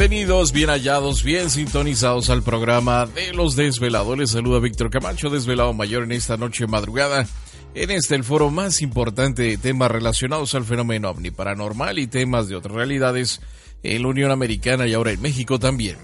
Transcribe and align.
Bienvenidos, 0.00 0.52
bien 0.52 0.70
hallados, 0.70 1.22
bien 1.22 1.50
sintonizados 1.50 2.30
al 2.30 2.42
programa 2.42 3.04
de 3.04 3.34
los 3.34 3.54
desveladores. 3.54 4.30
Saluda 4.30 4.58
Víctor 4.58 4.88
Camacho, 4.88 5.28
desvelado 5.28 5.74
mayor 5.74 6.04
en 6.04 6.12
esta 6.12 6.38
noche 6.38 6.66
madrugada. 6.66 7.26
En 7.74 7.90
este 7.90 8.14
el 8.14 8.24
foro 8.24 8.50
más 8.50 8.80
importante 8.80 9.42
de 9.42 9.58
temas 9.58 9.90
relacionados 9.90 10.54
al 10.54 10.64
fenómeno 10.64 11.10
ovni 11.10 11.30
paranormal 11.30 11.98
y 11.98 12.06
temas 12.06 12.48
de 12.48 12.56
otras 12.56 12.76
realidades 12.76 13.42
en 13.82 14.00
la 14.00 14.08
Unión 14.08 14.30
Americana 14.30 14.86
y 14.86 14.94
ahora 14.94 15.10
en 15.10 15.20
México 15.20 15.58
también. 15.58 15.98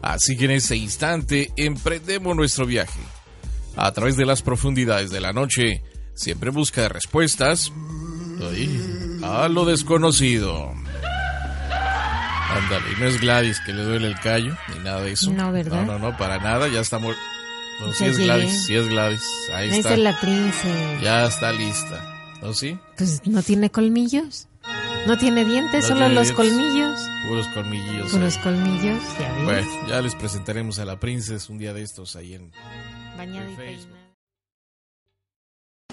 Así 0.00 0.38
que 0.38 0.46
en 0.46 0.52
este 0.52 0.76
instante 0.76 1.52
emprendemos 1.56 2.34
nuestro 2.34 2.64
viaje 2.64 3.00
a 3.76 3.92
través 3.92 4.16
de 4.16 4.24
las 4.24 4.40
profundidades 4.40 5.10
de 5.10 5.20
la 5.20 5.34
noche, 5.34 5.82
siempre 6.14 6.48
busca 6.48 6.88
respuestas 6.88 7.70
a 9.22 9.48
lo 9.48 9.66
desconocido. 9.66 10.85
Ándale, 12.48 12.92
y 12.96 13.00
no 13.00 13.06
es 13.06 13.20
Gladys 13.20 13.60
que 13.60 13.72
le 13.72 13.82
duele 13.82 14.06
el 14.08 14.18
callo, 14.20 14.56
ni 14.72 14.78
nada 14.84 15.02
de 15.02 15.12
eso. 15.12 15.30
No, 15.32 15.52
¿verdad? 15.52 15.84
No, 15.84 15.98
no, 15.98 16.10
no, 16.10 16.16
para 16.16 16.38
nada, 16.38 16.68
ya 16.68 16.80
estamos... 16.80 17.14
No, 17.80 17.92
sí 17.92 18.04
es 18.06 18.16
Gladys, 18.18 18.64
sí 18.66 18.74
es 18.74 18.88
Gladys, 18.88 19.22
ahí 19.52 19.68
Esa 19.68 19.76
está. 19.78 19.92
es 19.94 19.98
la 19.98 20.20
princesa. 20.20 21.00
Ya 21.02 21.26
está 21.26 21.52
lista, 21.52 22.36
¿no 22.40 22.54
sí? 22.54 22.78
Pues 22.96 23.26
no 23.26 23.42
tiene 23.42 23.68
colmillos. 23.70 24.48
No 25.06 25.16
tiene 25.18 25.44
dientes, 25.44 25.82
No 25.84 25.88
solo 25.88 26.00
tiene 26.06 26.14
los 26.14 26.28
dientes. 26.28 26.36
colmillos. 26.56 27.00
Puros 27.28 27.46
colmillos. 27.48 28.10
Puros 28.12 28.36
ahí. 28.36 28.42
colmillos, 28.42 29.02
ya 29.20 29.32
ves. 29.34 29.44
Bueno, 29.44 29.88
ya 29.88 30.00
les 30.00 30.14
presentaremos 30.14 30.78
a 30.78 30.84
la 30.84 30.98
princesa 30.98 31.52
un 31.52 31.58
día 31.58 31.72
de 31.74 31.82
estos 31.82 32.16
ahí 32.16 32.34
en... 32.34 32.50
Bañado 33.18 33.48
en 33.48 33.56
Facebook. 33.56 33.96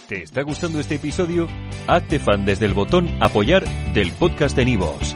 ¿Te 0.08 0.24
está 0.24 0.42
gustando 0.44 0.80
este 0.80 0.96
episodio? 0.96 1.48
Hazte 1.88 2.20
fan 2.20 2.46
desde 2.46 2.66
el 2.66 2.74
botón 2.74 3.10
Apoyar 3.22 3.64
del 3.94 4.12
podcast 4.14 4.56
de 4.56 4.66
Nivos. 4.66 5.16